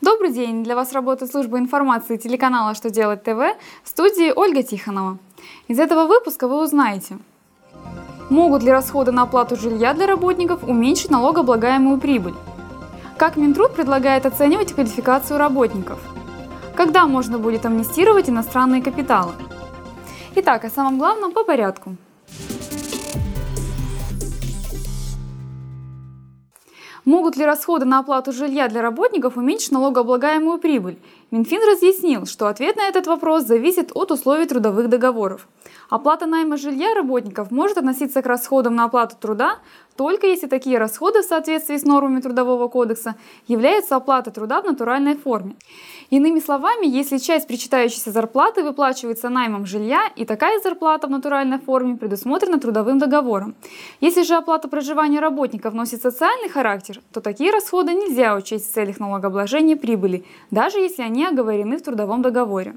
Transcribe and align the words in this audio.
Добрый 0.00 0.32
день! 0.32 0.64
Для 0.64 0.76
вас 0.76 0.94
работает 0.94 1.30
служба 1.30 1.58
информации 1.58 2.16
телеканала 2.16 2.74
«Что 2.74 2.88
делать 2.88 3.22
ТВ» 3.22 3.36
в 3.84 3.88
студии 3.88 4.32
Ольга 4.34 4.62
Тихонова. 4.62 5.18
Из 5.68 5.78
этого 5.78 6.06
выпуска 6.06 6.48
вы 6.48 6.62
узнаете, 6.62 7.18
могут 8.30 8.62
ли 8.62 8.70
расходы 8.70 9.12
на 9.12 9.24
оплату 9.24 9.56
жилья 9.56 9.92
для 9.92 10.06
работников 10.06 10.64
уменьшить 10.64 11.10
налогооблагаемую 11.10 12.00
прибыль, 12.00 12.34
как 13.18 13.36
Минтруд 13.36 13.74
предлагает 13.74 14.24
оценивать 14.24 14.72
квалификацию 14.72 15.36
работников, 15.36 16.00
когда 16.74 17.06
можно 17.06 17.38
будет 17.38 17.66
амнистировать 17.66 18.30
иностранные 18.30 18.82
капиталы. 18.82 19.32
Итак, 20.34 20.64
о 20.64 20.70
самом 20.70 20.98
главном 20.98 21.32
по 21.32 21.44
порядку– 21.44 21.96
Могут 27.10 27.36
ли 27.36 27.44
расходы 27.44 27.86
на 27.86 27.98
оплату 27.98 28.30
жилья 28.30 28.68
для 28.68 28.82
работников 28.82 29.36
уменьшить 29.36 29.72
налогооблагаемую 29.72 30.58
прибыль? 30.58 30.96
Минфин 31.30 31.62
разъяснил, 31.62 32.26
что 32.26 32.48
ответ 32.48 32.76
на 32.76 32.88
этот 32.88 33.06
вопрос 33.06 33.44
зависит 33.44 33.92
от 33.94 34.10
условий 34.10 34.46
трудовых 34.46 34.88
договоров. 34.88 35.46
Оплата 35.88 36.26
найма 36.26 36.56
жилья 36.56 36.92
работников 36.94 37.52
может 37.52 37.78
относиться 37.78 38.20
к 38.20 38.26
расходам 38.26 38.74
на 38.74 38.86
оплату 38.86 39.16
труда 39.16 39.58
только 40.00 40.26
если 40.26 40.46
такие 40.46 40.78
расходы 40.78 41.20
в 41.20 41.26
соответствии 41.26 41.76
с 41.76 41.84
нормами 41.84 42.22
Трудового 42.22 42.68
кодекса 42.68 43.16
являются 43.48 43.96
оплатой 43.96 44.32
труда 44.32 44.62
в 44.62 44.64
натуральной 44.64 45.14
форме. 45.14 45.56
Иными 46.08 46.40
словами, 46.40 46.86
если 46.86 47.18
часть 47.18 47.46
причитающейся 47.46 48.10
зарплаты 48.10 48.62
выплачивается 48.62 49.28
наймом 49.28 49.66
жилья, 49.66 50.10
и 50.16 50.24
такая 50.24 50.58
зарплата 50.60 51.06
в 51.06 51.10
натуральной 51.10 51.58
форме 51.58 51.98
предусмотрена 51.98 52.58
трудовым 52.58 52.98
договором. 52.98 53.54
Если 54.00 54.22
же 54.22 54.36
оплата 54.36 54.68
проживания 54.68 55.20
работников 55.20 55.74
носит 55.74 56.00
социальный 56.00 56.48
характер, 56.48 57.02
то 57.12 57.20
такие 57.20 57.52
расходы 57.52 57.92
нельзя 57.92 58.34
учесть 58.34 58.70
в 58.70 58.74
целях 58.74 59.00
налогообложения 59.00 59.76
прибыли, 59.76 60.24
даже 60.50 60.78
если 60.78 61.02
они 61.02 61.19
оговорены 61.26 61.78
в 61.78 61.82
трудовом 61.82 62.22
договоре. 62.22 62.76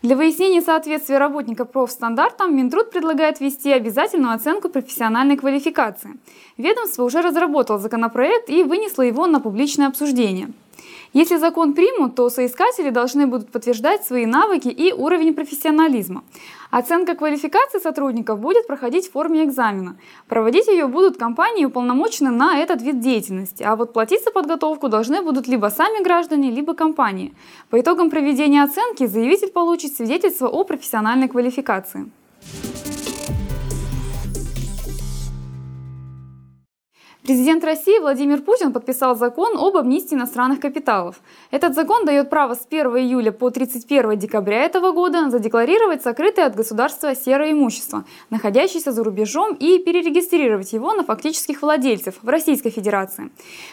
Для 0.00 0.14
выяснения 0.14 0.62
соответствия 0.62 1.18
работника 1.18 1.64
профстандартам 1.64 2.56
Минтруд 2.56 2.92
предлагает 2.92 3.40
ввести 3.40 3.72
обязательную 3.72 4.32
оценку 4.32 4.68
профессиональной 4.68 5.36
квалификации. 5.36 6.10
Ведомство 6.56 7.02
уже 7.02 7.20
разработало 7.20 7.80
законопроект 7.80 8.48
и 8.48 8.62
вынесло 8.62 9.02
его 9.02 9.26
на 9.26 9.40
публичное 9.40 9.88
обсуждение. 9.88 10.52
Если 11.18 11.36
закон 11.36 11.74
примут, 11.74 12.14
то 12.14 12.30
соискатели 12.30 12.90
должны 12.90 13.26
будут 13.26 13.50
подтверждать 13.50 14.04
свои 14.04 14.24
навыки 14.24 14.68
и 14.68 14.92
уровень 14.92 15.34
профессионализма. 15.34 16.22
Оценка 16.70 17.16
квалификации 17.16 17.80
сотрудников 17.80 18.38
будет 18.38 18.68
проходить 18.68 19.08
в 19.08 19.10
форме 19.10 19.42
экзамена. 19.42 19.96
Проводить 20.28 20.68
ее 20.68 20.86
будут 20.86 21.16
компании, 21.16 21.64
уполномоченные 21.64 22.30
на 22.30 22.58
этот 22.60 22.82
вид 22.82 23.00
деятельности, 23.00 23.64
а 23.64 23.74
вот 23.74 23.92
платить 23.92 24.22
за 24.22 24.30
подготовку 24.30 24.88
должны 24.88 25.20
будут 25.20 25.48
либо 25.48 25.70
сами 25.70 26.04
граждане, 26.04 26.52
либо 26.52 26.74
компании. 26.74 27.34
По 27.68 27.80
итогам 27.80 28.10
проведения 28.10 28.62
оценки 28.62 29.06
заявитель 29.06 29.48
получит 29.48 29.96
свидетельство 29.96 30.46
о 30.46 30.62
профессиональной 30.62 31.26
квалификации. 31.26 32.12
Президент 37.24 37.64
России 37.64 37.98
Владимир 37.98 38.40
Путин 38.40 38.72
подписал 38.72 39.16
закон 39.16 39.58
об 39.58 39.76
амнистии 39.76 40.14
иностранных 40.14 40.60
капиталов. 40.60 41.16
Этот 41.50 41.74
закон 41.74 42.06
дает 42.06 42.30
право 42.30 42.54
с 42.54 42.64
1 42.70 42.86
июля 42.96 43.32
по 43.32 43.50
31 43.50 44.16
декабря 44.18 44.64
этого 44.64 44.92
года 44.92 45.28
задекларировать 45.28 46.00
сокрытое 46.00 46.46
от 46.46 46.54
государства 46.54 47.14
серое 47.14 47.52
имущество, 47.52 48.04
находящееся 48.30 48.92
за 48.92 49.02
рубежом, 49.02 49.54
и 49.54 49.78
перерегистрировать 49.78 50.72
его 50.72 50.94
на 50.94 51.02
фактических 51.02 51.60
владельцев 51.60 52.14
в 52.22 52.28
Российской 52.28 52.70
Федерации. 52.70 53.30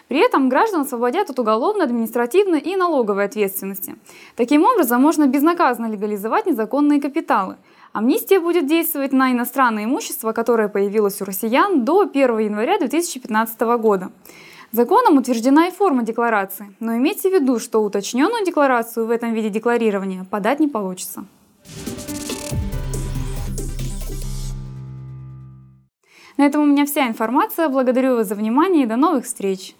При 0.08 0.20
этом 0.20 0.50
граждан 0.50 0.82
освободят 0.82 1.30
от 1.30 1.40
уголовной, 1.40 1.86
административной 1.86 2.59
и 2.59 2.76
налоговой 2.76 3.26
ответственности. 3.26 3.96
Таким 4.36 4.66
образом, 4.66 5.02
можно 5.02 5.28
безнаказанно 5.28 5.88
легализовать 5.88 6.48
незаконные 6.48 7.00
капиталы– 7.00 7.58
Амнистия 7.95 8.41
будет 8.41 8.67
действовать 8.67 9.13
на 9.13 9.31
иностранное 9.31 9.85
имущество, 9.85 10.33
которое 10.33 10.67
появилось 10.67 11.22
у 11.22 11.25
россиян 11.25 11.85
до 11.85 12.01
1 12.01 12.39
января 12.39 12.78
2015 12.78 13.61
года. 13.79 14.11
Законом 14.73 15.17
утверждена 15.17 15.69
и 15.69 15.72
форма 15.72 16.03
декларации, 16.03 16.75
но 16.81 16.97
имейте 16.97 17.29
в 17.29 17.33
виду, 17.33 17.57
что 17.57 17.81
уточненную 17.81 18.45
декларацию 18.45 19.06
в 19.06 19.11
этом 19.11 19.33
виде 19.33 19.50
декларирования 19.50 20.25
подать 20.25 20.59
не 20.59 20.67
получится. 20.67 21.23
На 26.35 26.45
этом 26.45 26.63
у 26.63 26.66
меня 26.66 26.85
вся 26.85 27.07
информация. 27.07 27.69
Благодарю 27.69 28.17
вас 28.17 28.27
за 28.27 28.35
внимание 28.35 28.83
и 28.83 28.88
до 28.88 28.97
новых 28.97 29.23
встреч! 29.23 29.73